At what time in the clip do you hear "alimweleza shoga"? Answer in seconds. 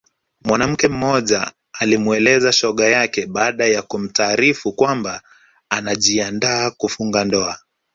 1.73-2.85